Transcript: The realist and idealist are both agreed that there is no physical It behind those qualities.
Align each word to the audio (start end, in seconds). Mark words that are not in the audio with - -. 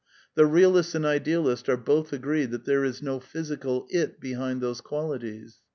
The 0.33 0.47
realist 0.47 0.95
and 0.95 1.05
idealist 1.05 1.69
are 1.69 1.77
both 1.77 2.11
agreed 2.11 2.49
that 2.49 2.65
there 2.65 2.83
is 2.83 3.03
no 3.03 3.19
physical 3.19 3.85
It 3.91 4.19
behind 4.19 4.59
those 4.59 4.81
qualities. 4.81 5.59